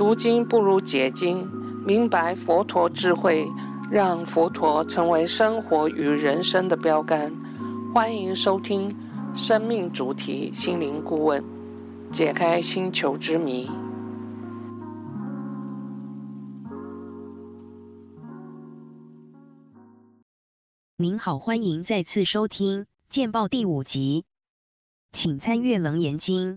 [0.00, 1.46] 读经不如解经，
[1.84, 3.46] 明白佛陀智慧，
[3.90, 7.30] 让佛陀成为生活与人生的标杆。
[7.92, 8.90] 欢迎收听
[9.34, 11.42] 《生命主题心灵顾问》，
[12.10, 13.68] 解开星球之谜。
[20.96, 24.24] 您好，欢迎再次收听《见报》第五集，
[25.12, 26.54] 请参阅《楞严经》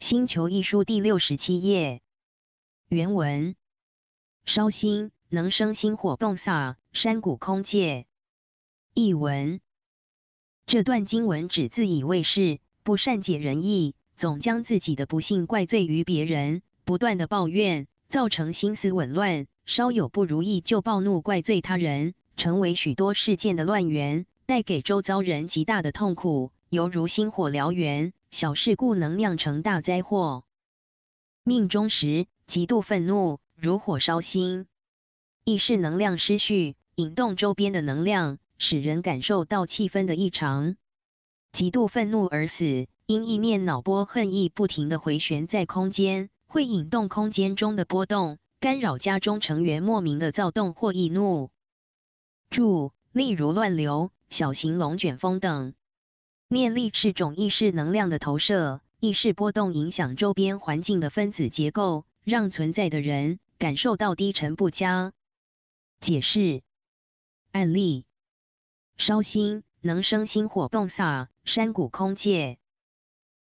[0.00, 2.00] 星球一书第六十七页。
[2.92, 3.54] 原文：
[4.44, 8.04] 烧心能生心火动洒，山谷空界。
[8.94, 9.60] 译文：
[10.66, 30.42] 这段经文指自以为是，不善解人意，总将自己的不幸怪罪于别人，不断的抱怨，造成心思紊乱，稍有不如意就暴怒怪罪他人，成为许多事件的乱源，带给周遭人极大的痛苦，犹如星火燎原，小事故能酿成大灾祸。
[31.44, 32.26] 命中时。
[32.50, 34.66] 极度愤怒，如火烧心，
[35.44, 40.74] 意识能量失序，引动周边的能量，使人感受到气氛的异常。
[41.52, 51.50] 极度愤怒而死，因意念脑波恨意不停的回旋在空间，会引动空间中的波动，干扰家中成员莫名的躁动或易怒。
[52.50, 55.72] 注：例如乱流、小型龙卷风等。
[56.48, 62.06] 念力是种意识能量的投射，意识波动影响周边环境的分子结构。
[62.30, 65.12] 让存在的人感受到低沉不佳。
[66.00, 66.62] 解释
[67.50, 68.04] 案例：
[68.96, 72.58] 烧心能生心火迸洒，山谷空界。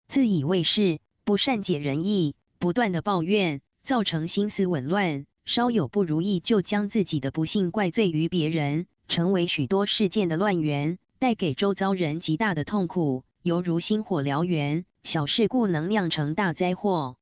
[0.06, 17.17] 自以为是，不善解人意，不断的抱怨，造成心思紊乱，稍有不如意就将自己的不幸怪罪于别人，成为许多事件的乱源，带给周遭人极大的痛苦，犹如星火燎原，小事故能酿成大灾祸。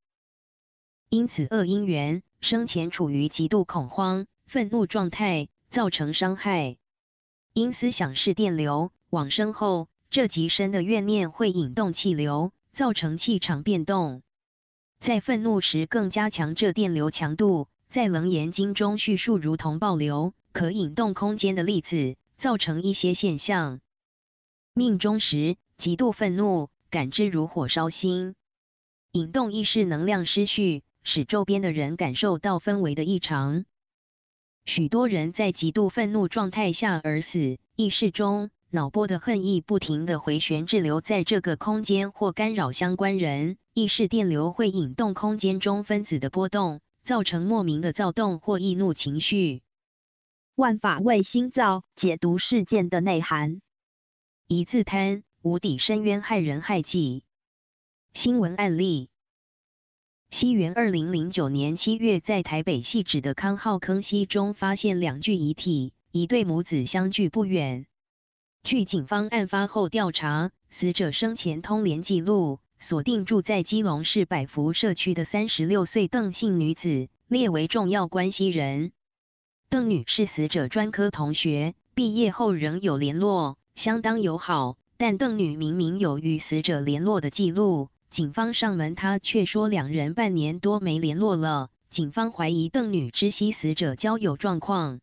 [1.09, 6.77] 因此，恶因缘生前处于极度恐慌、愤怒状态，造成伤害。
[7.53, 14.23] 因思想是电流，往生后，这极深的怨念会引动气流，造成气场变动。
[14.99, 17.69] 在愤怒时，更加强这电流强度。
[17.89, 23.81] 在《楞严经》中叙述，如同暴流，可引动空间的粒子，造成一些现象。
[24.75, 28.35] 命中时，极度愤怒，感知如火烧心，
[29.13, 30.83] 引动意识能量失序。
[31.09, 33.65] 使周边的人感受到氛围的异常。
[34.65, 43.57] 许多人在极度愤怒状态下而死，意识中脑波的恨意不停的回旋滞留在这个空间或干扰相关人。
[43.73, 49.63] 意识电流会引动空间中分子的波动，造成莫名的躁动或易怒情绪。
[50.57, 53.61] 万法为心造，解读事件的内涵。
[54.49, 57.23] 一字贪，无底深渊，害人害己。
[58.13, 59.09] 新闻案例。
[60.31, 67.87] 西元二零零九年七月，在台北细指的康浩坑溪中发现两具遗体，一对母子相距不远。
[68.63, 78.93] 据警方案发后调查，死者生前通联记录锁定住在基隆市百福社区的三十六岁邓姓女子，列为重要关系人。
[79.71, 84.77] 邓女是死者专科同学，毕业后仍有联络，相当友好。
[84.99, 87.89] 但邓女明明有与死者联络的记录。
[88.11, 91.71] 警方上门，他却说两人半年多没联络了。
[91.91, 95.01] 警方怀疑邓女知悉死者交友状况。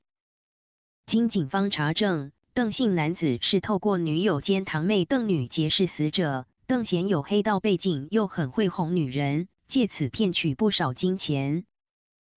[1.05, 6.45] 经警方查证，邓姓男子是透过女友兼堂妹邓女结识死者。
[6.65, 11.65] 邓贤有黑道背景，又很会哄女人，借此骗取不少金钱。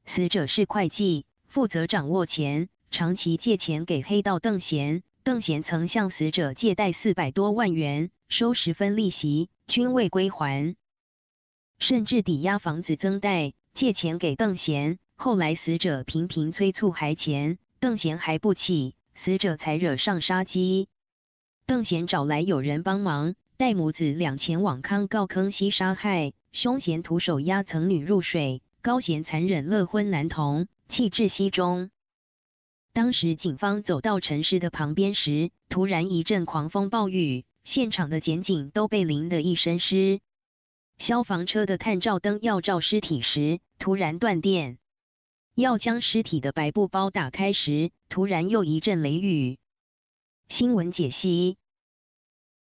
[0.05, 5.03] 死者是会计，负责掌握钱，长期借钱给黑道邓贤。
[5.23, 9.49] 邓贤曾向死者借贷四百多万元，收十分利息。
[9.69, 10.77] 均未归还，
[11.81, 15.01] 甚至抵押房子增贷，借钱给邓贤。
[15.17, 20.87] 后来死者频频催促还钱，邓贤还不起，死者才惹上杀机。
[21.67, 31.91] 邓贤找来友人帮忙，带母子两前往康告坑溪杀害，凶嫌徒手压曾女入水，高贤残忍勒昏男童，弃置溪中。
[32.93, 37.45] 当时警方走到陈尸的旁边时，突然一阵狂风暴雨。
[37.67, 40.21] 现场的检警都被淋得一身湿。
[40.99, 44.77] 消防车的探照灯要照尸体时，突然断电；
[45.57, 49.59] 要将尸体的白布包打开时，突然又一阵雷雨。
[50.49, 51.57] 新闻解析：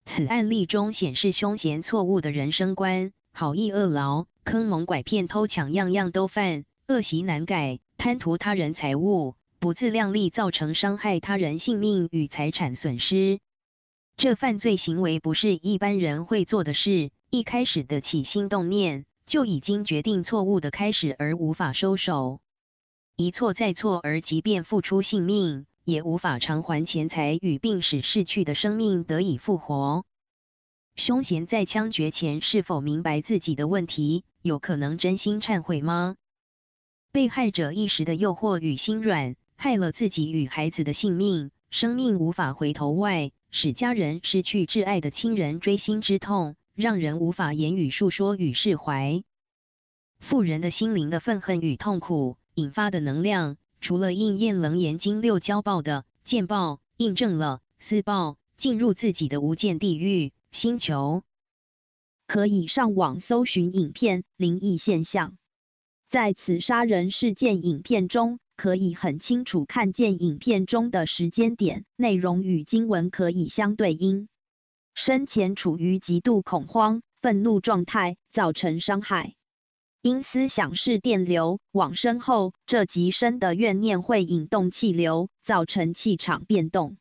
[0.04, 13.40] 此案例中显示凶嫌错误的人生观，好逸恶劳，坑蒙拐骗、偷抢样样都犯，恶习难改，贪图他人财物，不自量力，造成伤害他人性命与财产损失。
[14.20, 17.10] 这犯罪行为不是一般人会做的事。
[17.30, 22.42] 一开始的起心动念，就已经决定错误的开始而无法收手，
[23.16, 30.04] 一错再错而即便付出性命，也无法偿还钱财与病使逝去的生命得以复活。
[30.96, 34.24] 凶嫌在枪决前是否明白自己的问题？
[34.42, 36.16] 有可能真心忏悔吗？
[37.10, 49.22] 被害者一时的诱惑与心软，害了自己与孩子的性命，生命无法回头外，使家人失去挚爱的亲人锥心之痛，让人无法言语述说与释怀。
[50.18, 61.22] 富人的心灵的愤恨与痛苦引发的能量，除了应验《楞严经》六交报的见报，印证了私报进入自己的无间地狱星球。
[62.26, 65.36] 可以上网搜寻影片灵异现象，
[66.08, 74.28] 在此杀人事件影片中，可以很清楚看见影片中的时间点、内容与经文可以相对应。
[74.94, 79.34] 生前处于极度恐慌、愤怒状态，造成伤害。
[80.02, 86.98] 因思想是电流，往生后这极深的怨念会引动气流，造成气场变动。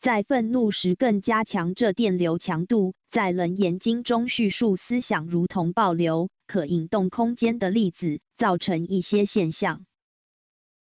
[0.00, 2.94] 在愤怒时更加强这电流强度。
[3.12, 9.84] 在《楞严经》中叙述思想如同暴流，可引动空间的粒子，造成一些现象。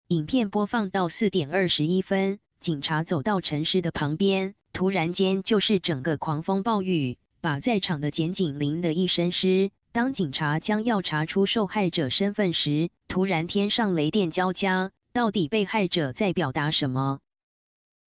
[0.09, 9.69] 影片播放到四点二十一分，警察走到陈尸的旁边，突然间就是整个狂风暴雨，把在场的检警淋得一身湿。
[9.91, 17.19] 当警察将要查出受害者身份时，突然天上雷电交加，到底被害者在表达什么？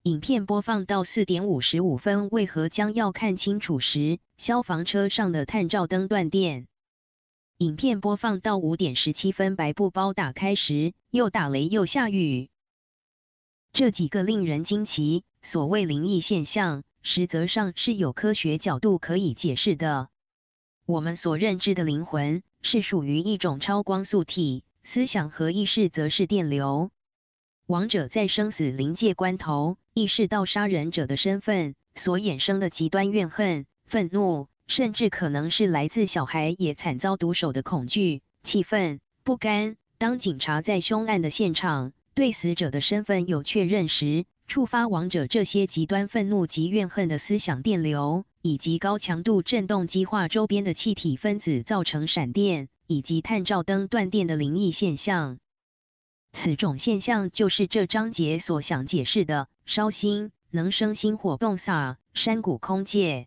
[0.05, 6.67] 影片播放到四点五十五分，为何将要看清楚时，消防车上的探照灯断电？
[7.61, 12.49] 影片播放到五点十七分，白布包打开时，又打雷又下雨。
[13.75, 20.09] 这几个令人惊奇，所谓灵异现象，实则上是有科学角度可以解释的。
[20.87, 26.91] 我们所认知的灵魂，是属于一种超光速体，思想和意识则是电流。
[27.67, 39.76] 亡者在生死临界关头，意识到杀人者的身份，所衍生的极端怨恨、愤怒，甚至可能是来自小孩也惨遭毒手的恐惧、气愤、不甘。
[39.99, 55.38] 当警察在凶案的现场对死者的身份有确认时，触发亡者这些极端愤怒及怨恨的思想电流，以及高强度振动激化周边的气体分子，造成闪电以及探照灯断电的灵异现象。
[56.32, 63.26] 此种现象就是这章节所想解释的烧心能生心火动洒山谷空界。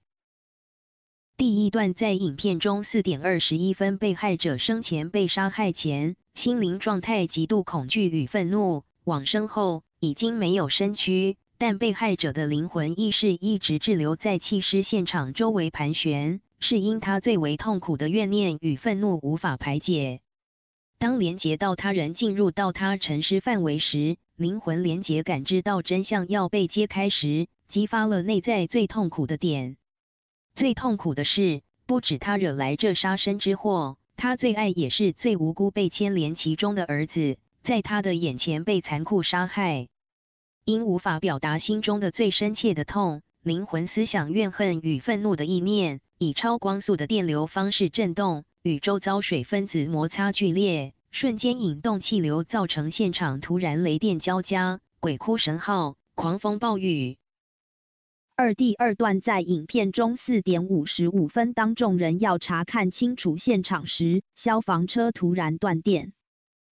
[1.43, 20.21] 第一段在影片中四点二十一分，被害者生前被杀害前，心灵状态极度恐惧与愤怒；往生后已经没有身躯，但被害者的灵魂意识一直滞留在弃尸现场周围盘旋，是因他最为痛苦的怨念与愤怒无法排解。
[20.97, 29.75] 当连接到他人进入到他沉尸范围时，灵魂连接感知到真相要被揭开时，激发了内在最痛苦的点。
[30.55, 39.87] 最痛苦的是，不止他惹来这杀身之祸，他最爱也是最无辜被牵连其中的儿子，在他的眼前被残酷杀害。
[40.63, 48.43] 因无法表达心中的最深切的痛，灵魂思想怨恨与愤怒的意念，以超光速的电流方式震动。
[48.61, 57.17] 与周遭水分子摩擦剧烈，瞬间引动气流，造成现场突然雷电交加、鬼哭神号、狂风暴雨。
[58.35, 66.13] 二第二段在影片中四点五十五分，当众人要查看清楚现场时，消防车突然断电。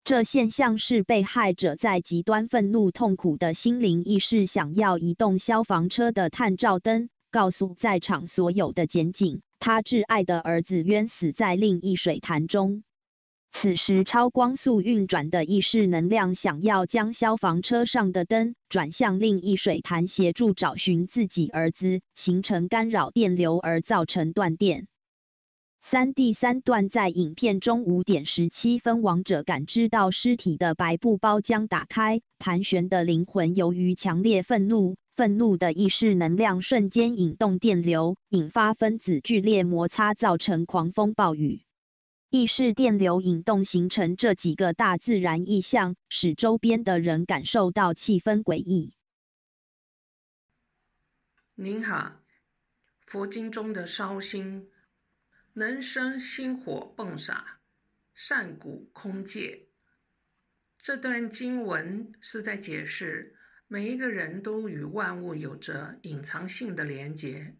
[0.05, 9.41] 这现象是被害者在极端愤怒、痛苦的心灵意识，想要移动消防车的探照灯，告诉在场所有的检警。
[9.59, 12.83] 他挚爱的儿子冤死在另一水潭中。
[13.59, 24.89] 此时，超光速运转的意识能量想要将消防车上的灯转向另一水潭，协助找寻自己儿子，形成干扰电流而造成断电。
[25.81, 34.97] 三第三段在影片中五点十七分，亡者感知到尸体的白布包将打开，盘旋的灵魂由于强烈愤怒。
[35.17, 41.66] 愤怒的意识能量瞬间引动电流，引发分子剧烈摩擦，造成狂风暴雨。
[42.29, 48.93] 意识电流引动形成这几个大自然意象，使周边的人感受到气氛诡异。
[51.55, 52.21] 您好，
[53.07, 54.69] 佛经中的烧心
[55.55, 57.61] 能生心火迸洒，
[58.13, 59.69] 善古空界。
[60.83, 63.35] 这段经文是在解释。
[63.69, 67.57] 每一个人都与万物有着隐藏性的连结，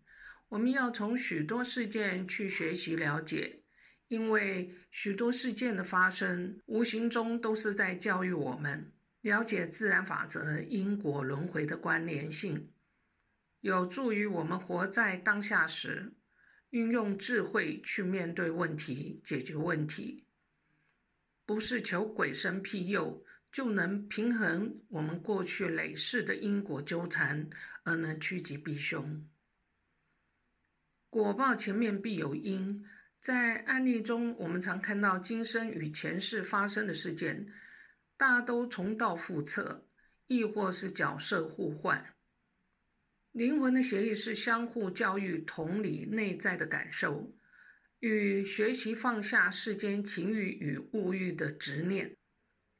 [0.49, 3.63] 我们要从许多事件去学习了解，
[4.09, 12.71] 因为许多事件的发生，无形中都是在教育我们了解自然法则、因果轮回的关联性，
[13.63, 16.13] 有助于我们活在当下时，
[16.71, 20.25] 运用智慧去面对问题、解决问题，
[21.45, 27.51] 不是求鬼神庇佑就能平衡我们过去累世的因果纠缠，
[27.83, 29.27] 而能趋吉避凶。
[31.11, 32.87] 果报前面必有因。
[33.27, 37.45] 在案例中，我们常看到今生与前世发生的事件，
[38.17, 39.85] 大都重蹈覆辙，
[40.29, 42.15] 亦或是角色互换。
[43.33, 47.35] 灵魂的协议是相互教育、同理内在的感受，
[47.99, 52.17] 与学习放下世间情欲与物欲的执念。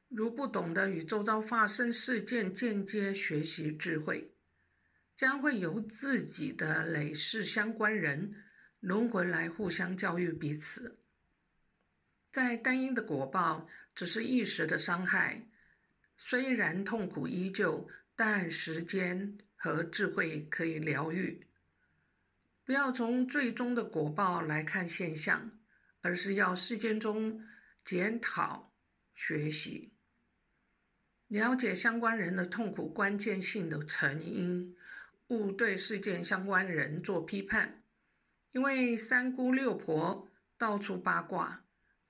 [0.07, 4.33] 如不懂得与周遭发生事件间接学习智慧，
[5.13, 8.33] 将会由自己的累世相关人。
[8.79, 10.99] 轮回来互相教育彼此，
[12.31, 15.47] 在单一的果报只是一时的伤害，
[16.15, 21.47] 虽然痛苦依旧，但时间和智慧可以疗愈。
[22.63, 25.51] 不要从最终的果报来看现象，
[26.01, 27.43] 而是要事件中
[27.83, 28.71] 检讨
[29.15, 29.91] 学习，
[31.27, 34.75] 了解相关人的痛苦关键性的成因，
[35.29, 37.81] 勿对事件相关人做批判。
[38.57, 41.63] 因为三姑六婆到处八卦，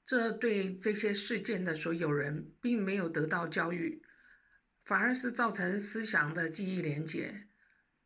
[0.05, 4.01] 这对这些事件的所有人并没有得到教育，
[4.85, 7.47] 反而是造成思想的记忆连结，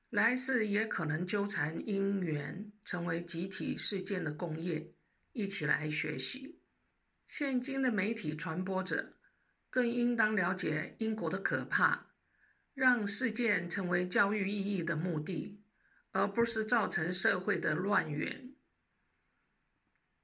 [0.09, 4.91] 来世也可能纠缠因缘，成为集体事件的共业，
[5.33, 6.59] 一起来学习。
[7.27, 9.19] 现今的媒体传播者
[9.69, 12.07] 更应当了解因果的可怕，
[12.73, 15.60] 让事件成为教育意义的目的。
[16.11, 18.53] 而不是造成社会的乱源。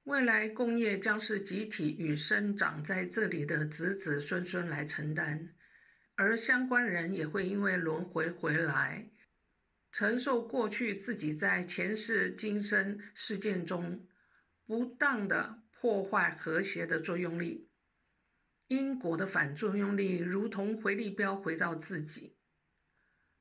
[0.03, 5.53] 未来工业将是集体与生长在这里的子子孙孙来承担，
[6.15, 9.09] 而相关人也会因为轮回回来，
[9.91, 14.07] 承受过去自己在前世今生事件中
[14.65, 17.69] 不当的破坏和谐的作用力，
[18.67, 22.37] 因果的反作用力如同回力镖回到自己，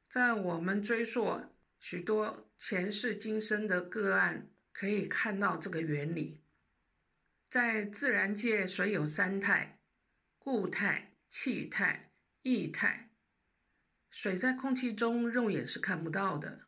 [0.09, 1.56] 在我们追溯。
[1.89, 6.43] 许多前世今生的个案可以看到这个原理。
[7.49, 9.79] 在自然界，水有三态：
[10.37, 12.11] 固态、气态、
[12.43, 13.13] 液态。
[14.11, 16.67] 水在空气中，肉眼是看不到的。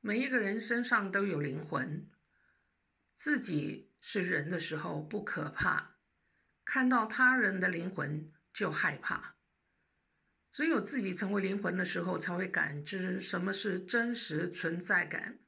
[0.00, 2.10] 每一个人身上都有灵魂，
[3.14, 5.94] 自己是人的时候不可怕，
[6.64, 9.36] 看到他人的灵魂就害怕。
[10.52, 15.38] 只有自己成为灵魂的时候，才会感知什么是真实存在感。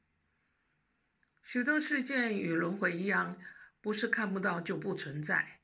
[1.43, 3.37] 许多事件与轮回一样，
[3.81, 5.61] 不是看不到就不存在。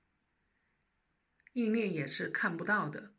[1.53, 3.13] 意念也是看不到的。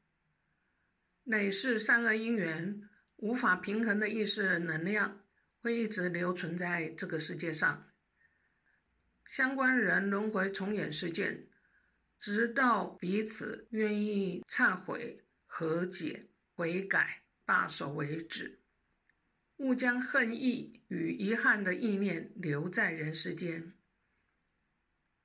[1.23, 2.81] 累世善恶因缘
[3.17, 5.21] 无法平衡的意识能量，
[5.61, 7.87] 会一直留存在这个世界上。
[9.25, 11.47] 相关人轮回重演事件，
[12.19, 15.23] 直到彼此愿意忏悔。
[15.51, 18.59] 和解、悔改、罢手为止，
[19.57, 23.73] 勿将恨意与遗憾的意念留在人世间。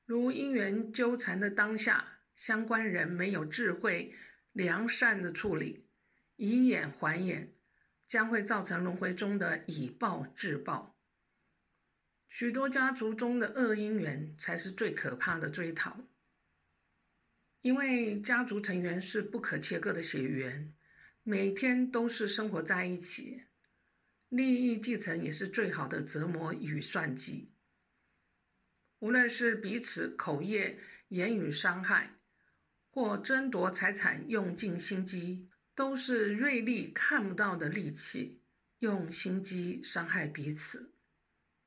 [0.07, 4.13] 如因缘纠缠的当下，相关人没有智慧、
[4.53, 5.87] 良善的处理，
[6.37, 7.53] 以眼还眼，
[8.09, 10.97] 将会造成轮回中的以暴制暴。
[12.29, 15.97] 许多家族中的恶因缘，才是最可怕的追讨。
[17.65, 20.71] 因为家族成员是不可切割的血缘，
[21.23, 23.45] 每天都是生活在一起，
[24.29, 27.55] 利益继承也是最好的折磨与算计。
[28.99, 30.79] 无论是彼此口业、
[31.09, 32.11] 言语伤害，
[32.91, 38.43] 或争夺财产，用尽心机，都是锐利看不到的利器，
[38.81, 40.93] 用心机伤害彼此。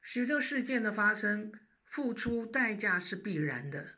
[0.03, 1.51] 许多事件的发生，
[1.83, 3.95] 付出代价是必然的，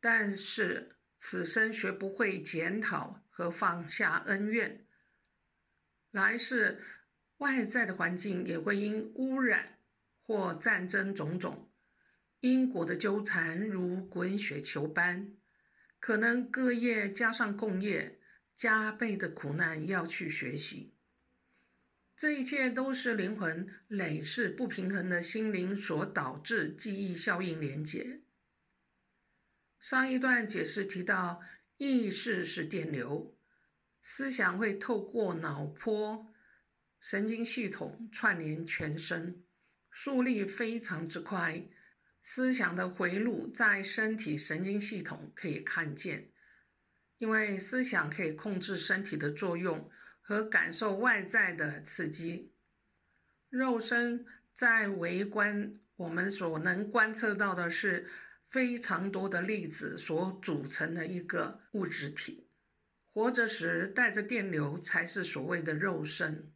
[0.00, 0.93] 但是。
[1.26, 4.84] 此生学不会检讨和放下恩怨，
[6.10, 6.84] 来世
[7.38, 9.78] 外在的环境也会因污染
[10.20, 11.72] 或战争种种
[12.40, 15.32] 因果的纠缠，如滚雪球般，
[15.98, 18.20] 可能各业加上共业，
[18.54, 20.92] 加倍的苦难要去学习。
[22.14, 28.20] 这一切都是灵魂累世不平衡的心灵所导致记忆效应连结。
[29.84, 31.42] 上一段解释提到，
[31.76, 33.36] 意识是电流，
[34.00, 36.26] 思想会透过脑波、
[36.98, 39.44] 神经系统串联全身，
[39.92, 41.68] 速率非常之快，
[42.22, 46.30] 思想的回路在身体神经系统可以看见，
[47.18, 49.90] 因为思想可以控制身体的作用
[50.22, 52.50] 和感受外在的刺激。
[53.50, 54.24] 肉身
[54.54, 58.08] 在围观，我们所能观测到的是
[58.54, 62.46] 非常多的粒子所组成的一个物质体。
[63.12, 66.52] 活着时带着电流才是所谓的肉身，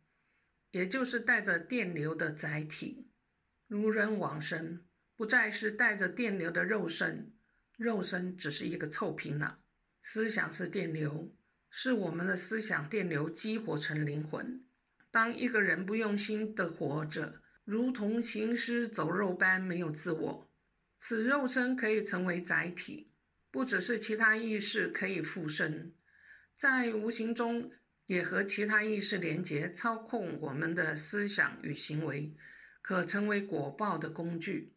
[0.70, 3.10] 也就是带着电流的载体。
[3.66, 4.84] 如人往生，
[5.16, 7.32] 不再是带着电流的肉身，
[7.76, 9.58] 肉身只是一个臭皮囊。
[10.00, 11.34] 思想是电流，
[11.68, 14.64] 是我们的思想电流激活成灵魂。
[15.10, 20.47] 当一个人不用心的活着，如同行尸走肉般没有自我，
[20.98, 23.10] 此肉身可以成为载体，
[23.50, 25.94] 不只是其他意识可以附身。
[26.56, 27.70] 在无形中
[28.06, 32.34] 也和其他意识连结，操控我们的思想与行为，
[32.82, 34.74] 可成为果报的工具。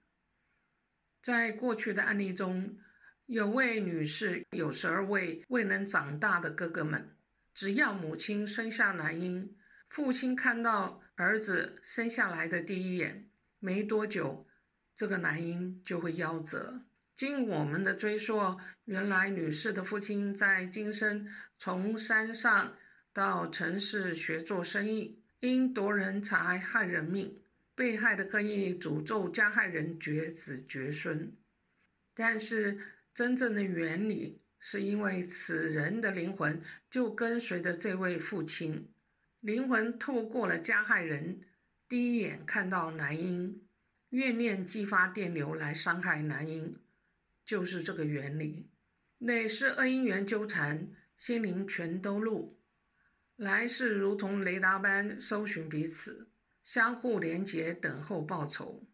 [1.22, 2.78] 在过去的案例中，
[3.26, 7.16] 有位女士有十二位未能长大的哥哥们，
[7.54, 9.56] 只要母亲生下男婴，
[9.90, 14.48] 父亲看到儿子生下来的第一眼，没多久，
[14.96, 16.82] 这个男婴就会夭折。
[17.16, 22.74] 经我们的追溯，原来女士的父亲在今生从山上
[23.14, 27.38] 到城市学做生意，因夺人财害人命，
[27.76, 31.32] 被害的可以诅咒加害人绝子绝孙。
[32.16, 32.80] 但是
[33.14, 38.88] 真正的原理是因为此人的灵魂就跟随着这位父亲，
[39.42, 41.42] 灵魂透过了加害人
[41.88, 43.62] 第一眼看到男婴，
[44.12, 46.78] 怨念激发电流来伤害男婴。
[47.44, 48.70] 就是这个原理，
[49.18, 50.88] 内是恶因缘纠缠，
[51.18, 52.58] 心灵全都露，
[53.36, 56.30] 来世如同雷达般搜寻彼此，
[56.64, 58.88] 相互连结，等候报仇。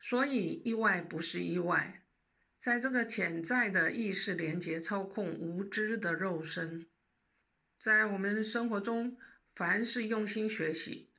[0.00, 2.02] 所以意外不是意外，
[2.58, 6.86] 在这个潜在的意识连结操控无知的肉身，
[7.78, 9.16] 在我们生活中，
[9.54, 11.10] 凡是用心学习，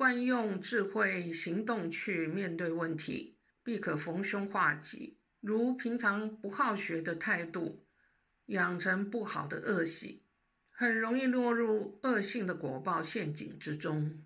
[0.00, 5.18] 惯用智慧行动去面对问题，必可逢凶化吉。
[5.42, 7.84] 如平常不好学的态度，
[8.46, 10.24] 养成不好的恶习，
[10.70, 14.24] 很容易落入恶性的果报陷阱之中。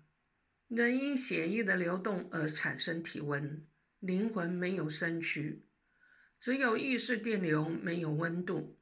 [0.69, 3.67] 人因血液的流动而产生体温，
[3.99, 5.65] 灵魂没有身躯，
[6.39, 8.79] 只有意识电流，没有温度，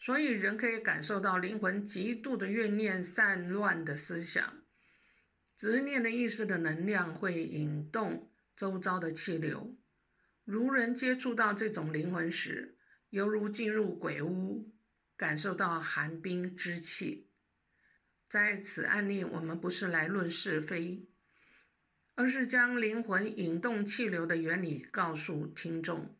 [0.00, 4.63] 所以人可以感受到灵魂极度的怨念、散乱的思想、
[5.56, 9.76] 执念的意识的能量会引动周遭的气流。
[10.44, 12.76] 如人接触到这种灵魂时，
[13.10, 14.72] 犹如进入鬼屋，
[15.16, 17.30] 感受到寒冰之气。
[18.28, 21.06] 在此案例，我们不是来论是非，
[22.16, 26.16] 而是将灵魂引动气流的原理告诉听众，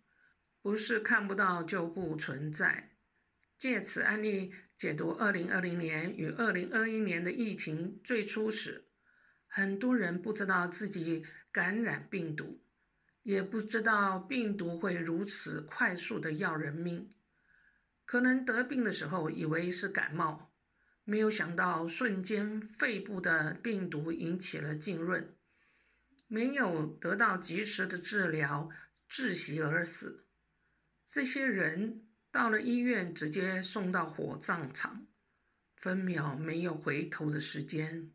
[0.63, 2.93] 不是看不到就不存在。
[3.59, 8.87] 借此案例解读二零二零年与二零二一年的疫情最初时，
[9.57, 12.61] 很多人不知道自己感染病毒。
[13.23, 17.15] 也不知道病毒会如此快速的要人命，
[18.05, 20.53] 可能得病的时候以为是感冒，
[21.05, 25.35] 没有想到瞬间肺部的病毒引起了浸润，
[26.27, 28.69] 没有得到及时的治疗，
[29.09, 30.27] 窒息而死。
[31.07, 35.07] 这些人到了医院，直接送到火葬场，
[35.77, 38.11] 分秒没有回头的时间。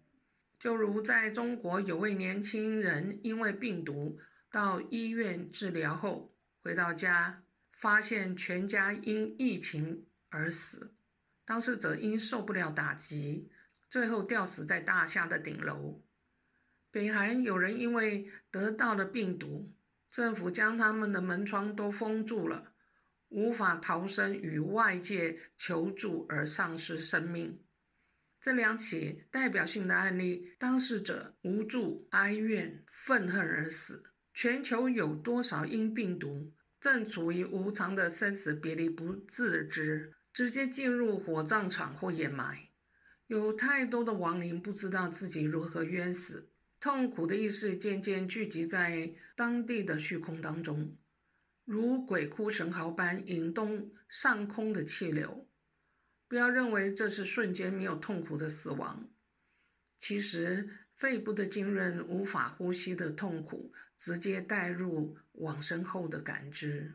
[0.60, 4.20] 就如在中国有位年轻人因为病毒。
[4.52, 10.92] 到医院治疗后，回到家发现全家因疫情而死。
[11.46, 13.48] 当事者因受不了打击，
[13.92, 16.02] 最后吊死在大厦的顶楼。
[16.90, 19.72] 北韩有人因为得到了病毒，
[20.12, 22.74] 政府将他们的门窗都封住了，
[23.28, 27.60] 无法逃生与外界求助而丧失生命。
[28.42, 34.04] 这两起代表性的案例，当事者无助、哀怨、愤恨而死。
[34.34, 42.70] 全球有多少因病毒正处于无常的生死别离不自知，直接进入火葬场或掩埋？
[43.28, 46.50] 有太多的亡灵不知道自己如何冤死，
[46.80, 50.96] 痛苦的意识渐渐聚集在当地的虚空当中，
[51.66, 55.49] 如鬼哭神嚎般引动上空的气流。
[56.30, 59.10] 不要认为这是瞬间没有痛苦的死亡，
[59.98, 60.70] 其实。
[61.00, 66.94] 肺部的浸润、无法呼吸的痛苦，直接带入往生后的感知，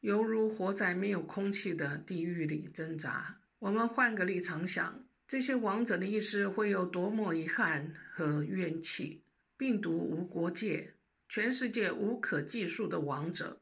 [0.00, 3.38] 犹如活在没有空气的地狱里挣扎。
[3.58, 9.20] 我们换个立场想，这些亡者的意识会有多么遗憾和怨气？
[9.58, 10.94] 病毒无国界，
[11.28, 13.60] 全世界无可计数的亡者，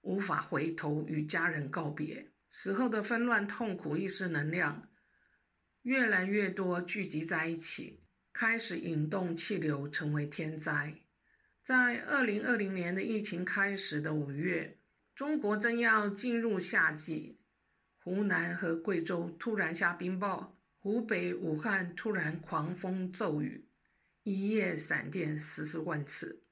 [0.00, 2.26] 无法回头与家人告别。
[2.50, 4.88] 死后的纷乱、痛苦、意识能量
[5.82, 11.02] 越来越多聚集在一起，开始引动气流，成为天灾。
[11.62, 14.78] 在二零二零年的疫情开始的五月，
[15.14, 17.40] 中国正要进入夏季，
[17.98, 23.68] 湖南和贵州突然下冰雹，湖北武汉突然狂风骤雨，
[24.22, 26.44] 一夜闪电十四万次。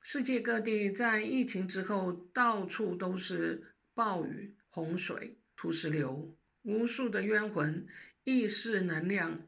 [0.00, 7.86] 世界各地在疫情之后，到处都是暴雨、洪水、土石流，无数的冤魂、
[8.24, 9.42] 意识能量。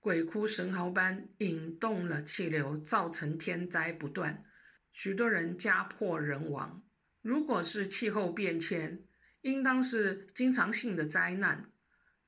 [0.00, 4.42] 鬼哭神嚎般引动了气流，造成天灾不断，
[4.90, 6.82] 许多人家破人亡。
[7.20, 9.02] 如果是气候变迁，
[9.42, 11.70] 应当是经常性的灾难。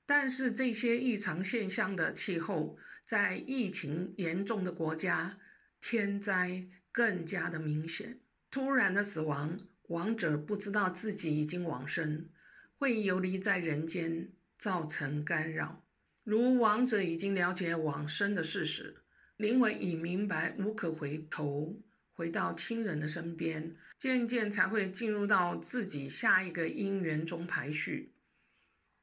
[0.05, 2.77] 但是这些异常现象的气候，
[3.07, 5.39] 在疫情严重的国家，
[5.81, 8.21] 天灾更加的明显。
[8.51, 12.29] 突然的死亡，亡者不知道自己已经往生，
[12.79, 15.83] 会游离在人间，造成干扰。
[16.25, 18.97] 如亡者已经了解往生的事实，
[19.37, 21.81] 灵魂已明白无可回头，
[22.13, 28.13] 回到亲人的身边，渐渐才会进入到自己下一个因缘中排序，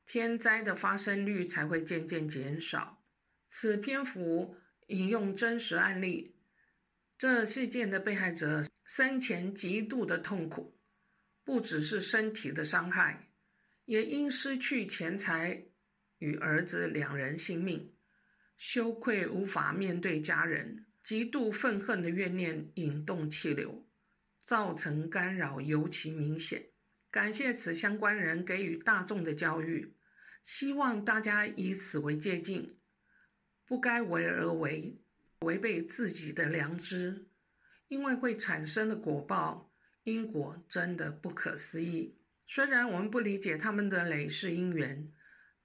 [0.06, 3.02] 天灾的发生率才会渐渐减少。
[3.48, 4.56] 此篇幅
[4.88, 6.36] 引用真实案例，
[7.18, 10.76] 这事件的被害者生前极度的痛苦，
[11.44, 13.30] 不只是身体的伤害，
[13.86, 15.66] 也因失去钱财。
[16.20, 17.92] 与儿子两人性命，
[18.56, 23.86] 羞愧无法面对家人，极度愤恨的怨念引动气流，
[24.46, 26.68] 造成干扰尤其明显。
[27.12, 29.94] 感谢此相关人给予大众的教育，
[30.44, 32.70] 希望大家以此为借鉴，
[33.66, 34.98] 不该为而为，
[35.42, 37.28] 违背自己的良知，
[37.90, 39.70] 因为会产生的果报
[40.04, 42.18] 因果真的不可思议。
[42.48, 45.12] 虽然我们不理解他们的累世因缘。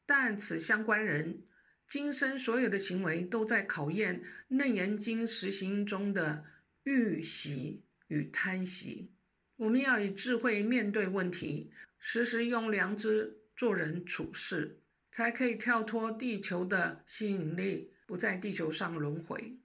[0.06, 1.42] 但此相关人
[1.86, 6.46] 今生所有的行为，都在考验《楞严经》实行中的
[6.84, 9.10] 欲喜与贪喜。
[9.56, 14.78] 我们要以智慧面对问题，时时用良知做人处事，
[15.12, 19.58] 才可以跳脱地球的吸引力，不在地球上轮回。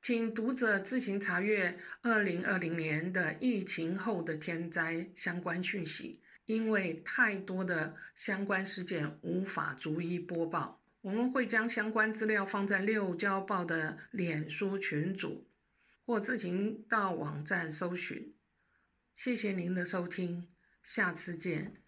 [0.00, 6.22] 请读者自行查阅二零二零年的疫情后的天灾相关讯息。
[6.46, 15.48] 因为太多的相关事件无法逐一播报，我们会将相关资料放在六交报的脸书群组，
[16.04, 18.32] 或自行到网站搜寻。
[19.12, 20.46] 谢谢您的收听，
[20.84, 21.82] 下次见。